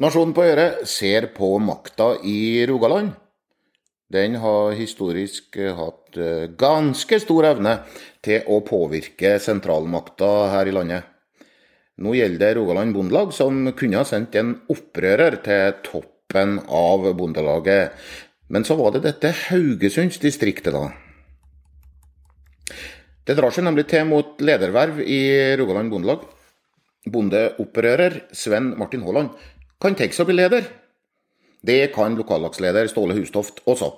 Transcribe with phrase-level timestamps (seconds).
[0.00, 3.10] Nasjonen på Øre ser på makta i Rogaland.
[4.08, 7.74] Den har historisk hatt eh, ganske stor evne
[8.24, 11.04] til å påvirke sentralmakta her i landet.
[12.00, 17.92] Nå gjelder det Rogaland Bondelag, som kunne ha sendt en opprører til toppen av Bondelaget.
[18.48, 20.88] Men så var det dette Haugesundsdistriktet, da.
[23.28, 25.22] Det drar seg nemlig til mot lederverv i
[25.60, 26.24] Rogaland Bondelag.
[27.04, 29.36] Bondeopprører Sven Martin Haaland
[29.80, 30.68] kan tenke seg å bli leder.
[31.64, 33.90] Det kan lokallagsleder Ståle Hustoft også.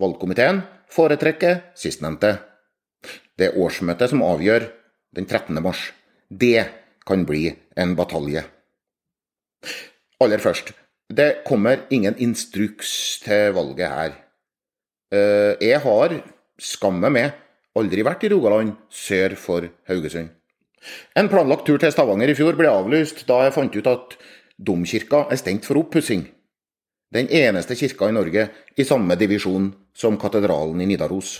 [0.00, 0.62] Valgkomiteen
[0.92, 2.36] foretrekker sistnevnte.
[3.38, 4.68] Det er årsmøtet som avgjør
[5.14, 5.58] den 13.
[5.62, 5.90] mars.
[6.28, 6.66] Det
[7.06, 8.44] kan bli en batalje.
[10.22, 10.72] Aller først,
[11.10, 14.14] det kommer ingen instruks til valget her.
[15.14, 16.14] Eh, jeg har,
[16.58, 17.34] skamme meg,
[17.76, 20.30] aldri vært i Rogaland sør for Haugesund.
[21.16, 24.16] En planlagt tur til Stavanger i fjor ble avlyst da jeg fant ut at
[24.58, 26.24] domkirka er stengt for oppussing.
[27.14, 31.36] Den eneste kirka i Norge i samme divisjon som katedralen i Nidaros.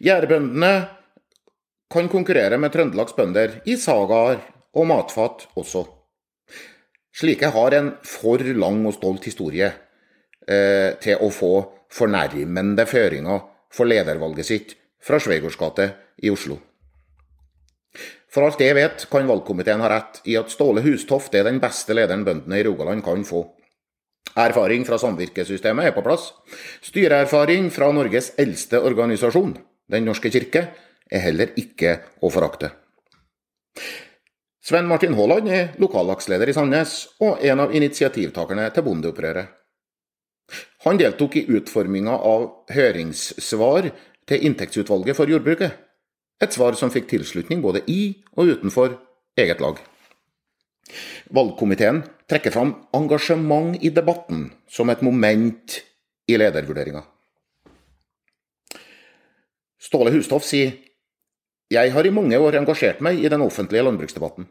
[0.00, 0.72] Gjærbøndene
[1.90, 4.40] kan konkurrere med Trøndelags bønder i sagaer
[4.74, 5.84] og matfat også.
[7.14, 9.68] Slike har en for lang og stolt historie
[10.46, 11.52] eh, til å få
[11.90, 13.42] fornærmende føringer
[13.74, 15.90] for ledervalget sitt fra Sveigårds gate
[16.22, 16.60] i Oslo.
[18.30, 21.96] For alt jeg vet, kan valgkomiteen ha rett i at Ståle Hustoft er den beste
[21.96, 23.42] lederen bøndene i Rogaland kan få.
[24.38, 26.28] Erfaring fra samvirkesystemet er på plass.
[26.86, 29.58] Styreerfaring fra Norges eldste organisasjon,
[29.90, 30.68] Den norske kirke,
[31.10, 32.70] er heller ikke å forakte.
[34.62, 39.48] Sven Martin Haaland er lokallagsleder i Sandnes og en av initiativtakerne til bondeopprøret.
[40.86, 43.90] Han deltok i utforminga av høringssvar
[44.30, 45.89] til inntektsutvalget for jordbruket.
[46.40, 48.00] Et svar som fikk tilslutning både i
[48.36, 48.96] og utenfor
[49.40, 49.80] eget lag.
[51.30, 55.76] Valgkomiteen trekker fram engasjement i debatten som et moment
[56.30, 57.02] i ledervurderinga.
[59.80, 60.72] Ståle Hustoff sier
[61.70, 64.48] jeg har i mange år engasjert meg i den offentlige landbruksdebatten.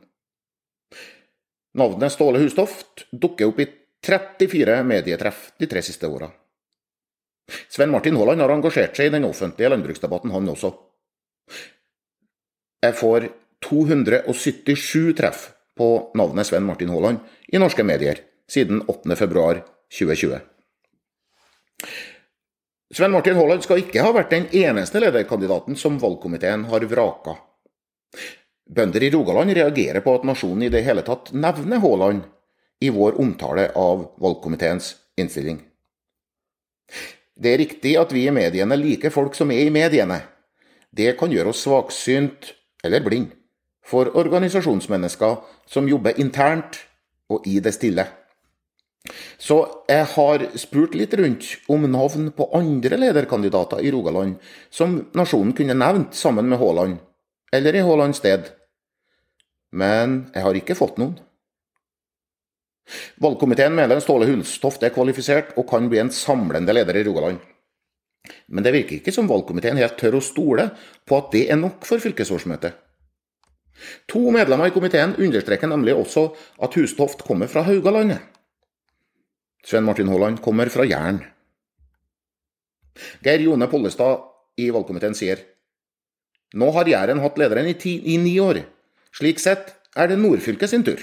[1.75, 3.67] Navnet Ståle Hustoft dukker opp i
[4.05, 6.29] 34 medietreff de tre siste åra.
[7.67, 10.71] Sven Martin Haaland har engasjert seg i den offentlige landbruksdebatten, han også.
[12.79, 13.27] Jeg får
[13.65, 20.39] 277 treff på navnet Sven Martin Haaland i norske medier siden 8.2.2020.
[22.95, 27.35] Sven Martin Haaland skal ikke ha vært den eneste lederkandidaten som valgkomiteen har vraka.
[28.69, 32.23] Bønder i Rogaland reagerer på at nasjonen i det hele tatt nevner Haaland
[32.79, 35.59] i vår omtale av valgkomiteens innstilling.
[37.35, 40.21] Det er riktig at vi i mediene liker folk som er i mediene.
[40.91, 42.53] Det kan gjøre oss svaksynt
[42.83, 43.33] eller blind,
[43.85, 45.37] for organisasjonsmennesker
[45.69, 46.81] som jobber internt
[47.29, 48.05] og i det stille.
[49.39, 49.57] Så
[49.87, 54.35] jeg har spurt litt rundt om navn på andre lederkandidater i Rogaland
[54.69, 56.99] som nasjonen kunne nevnt sammen med Haaland,
[57.55, 58.51] eller i Haalands sted.
[59.71, 61.15] Men jeg har ikke fått noen.
[63.21, 67.39] Valgkomiteen mener Ståle Hulstoft er kvalifisert og kan bli en samlende leder i Rogaland.
[68.47, 70.69] Men det virker ikke som valgkomiteen helt tør å stole
[71.07, 72.73] på at det er nok for fylkesårsmøtet.
[74.11, 76.25] To medlemmer i komiteen understreker nemlig også
[76.59, 78.19] at Hustoft kommer fra Haugalandet.
[79.65, 81.21] Sven Martin Haaland kommer fra Jæren.
[83.23, 84.25] Geir Jone Pollestad
[84.59, 85.45] i valgkomiteen sier
[86.57, 88.63] nå har Jæren hatt lederen i, ti, i ni år.
[89.13, 91.01] Slik sett er det nordfylket sin tur.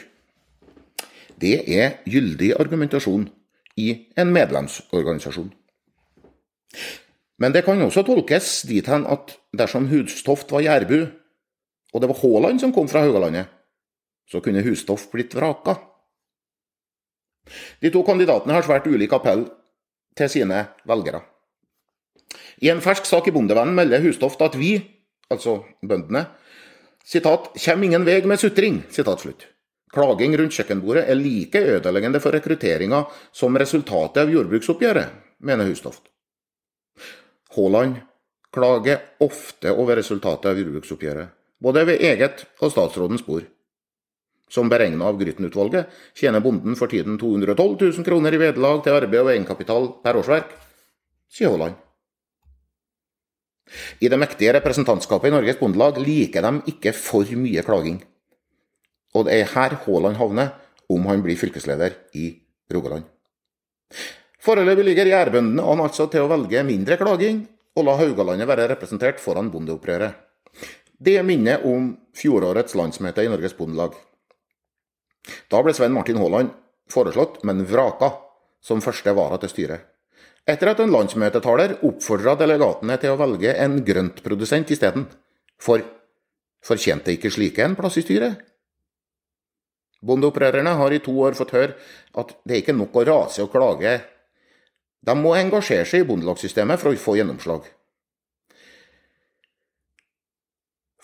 [1.38, 3.28] Det er gyldig argumentasjon
[3.78, 5.52] i en medlemsorganisasjon.
[7.38, 10.96] Men det kan også tolkes dit hen at dersom Hustoft var jærbu,
[11.92, 13.50] og det var Haaland som kom fra Haugalandet,
[14.28, 15.76] så kunne Hustoft blitt vraka.
[17.80, 19.46] De to kandidatene har svært ulik appell
[20.16, 21.20] til sine velgere.
[22.64, 24.78] I en fersk sak i Bondevennen melder Hustoft at vi,
[25.30, 26.24] altså bøndene,
[27.06, 28.80] sitat, kjem ingen veg med sutring.
[29.92, 35.12] Klaging rundt kjøkkenbordet er like ødeleggende for rekrutteringa som resultatet av jordbruksoppgjøret,
[35.46, 36.08] mener Hustoft.
[37.56, 38.00] Haaland
[38.52, 43.46] klager ofte over resultatet av jordbruksoppgjøret, både ved eget og statsrådens bord.
[44.52, 49.24] Som beregna av Grytten-utvalget tjener bonden for tiden 212 000 kroner i vederlag til arbeid
[49.24, 50.52] og egenkapital per årsverk,
[51.32, 51.74] sier Haaland.
[53.98, 57.98] I det mektige representantskapet i Norges Bondelag liker de ikke for mye klaging.
[59.16, 60.54] Og det er her Haaland havner
[60.92, 62.30] om han blir fylkesleder i
[62.72, 63.08] Rogaland.
[64.46, 67.40] Foreløpig ligger jærbøndene an altså til å velge mindre klaging
[67.76, 70.14] og la Haugalandet være representert foran bondeopprøret.
[71.02, 73.96] Det minner om fjorårets landsmøte i Norges Bondelag.
[75.50, 76.54] Da ble Sven Martin Haaland
[76.88, 78.12] foreslått, men vraka,
[78.62, 79.82] som første vara til styret.
[80.46, 85.08] Etter at en landsmøtetaler oppfordra delegatene til å velge en grøntprodusent isteden.
[85.58, 85.82] For
[86.64, 88.38] fortjente ikke slike en plass i styret?
[90.06, 91.74] Bondeopprørerne har i to år fått høre
[92.20, 93.98] at det er ikke nok å rase og klage.
[95.06, 97.66] De må engasjere seg i bondelagssystemet for å få gjennomslag.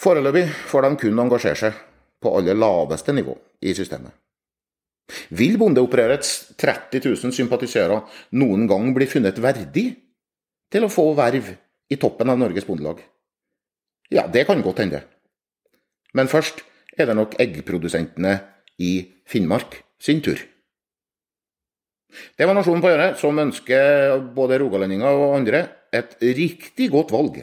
[0.03, 1.79] Foreløpig får de kun engasjere seg
[2.23, 4.15] på aller laveste nivå i systemet.
[5.35, 8.03] Vil bondeopprørets 30 000 sympatisører
[8.39, 9.87] noen gang bli funnet verdig
[10.73, 11.53] til å få verv
[11.93, 13.03] i toppen av Norges Bondelag?
[14.13, 15.03] Ja, det kan godt hende.
[16.17, 16.63] Men først
[16.99, 18.39] er det nok eggprodusentene
[18.83, 18.93] i
[19.29, 20.41] Finnmark sin tur.
[22.39, 27.43] Det var Nasjonen på Øret, som ønsker både rogalendinger og andre et riktig godt valg